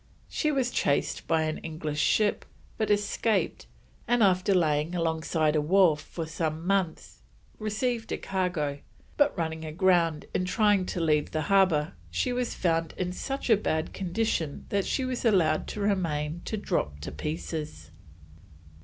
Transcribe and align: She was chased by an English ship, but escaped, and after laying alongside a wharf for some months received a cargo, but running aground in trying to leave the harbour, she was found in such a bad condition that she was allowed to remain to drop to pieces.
She 0.29 0.51
was 0.51 0.71
chased 0.71 1.27
by 1.27 1.43
an 1.43 1.59
English 1.59 1.99
ship, 2.01 2.43
but 2.75 2.89
escaped, 2.89 3.67
and 4.07 4.23
after 4.23 4.51
laying 4.55 4.95
alongside 4.95 5.55
a 5.55 5.61
wharf 5.61 5.99
for 5.99 6.25
some 6.25 6.65
months 6.65 7.21
received 7.59 8.11
a 8.11 8.17
cargo, 8.17 8.79
but 9.15 9.37
running 9.37 9.63
aground 9.63 10.25
in 10.33 10.45
trying 10.45 10.87
to 10.87 10.99
leave 10.99 11.29
the 11.29 11.43
harbour, 11.53 11.93
she 12.09 12.33
was 12.33 12.55
found 12.55 12.95
in 12.97 13.11
such 13.11 13.47
a 13.47 13.55
bad 13.55 13.93
condition 13.93 14.65
that 14.69 14.87
she 14.87 15.05
was 15.05 15.23
allowed 15.23 15.67
to 15.67 15.79
remain 15.81 16.41
to 16.45 16.57
drop 16.57 16.99
to 17.01 17.11
pieces. 17.11 17.91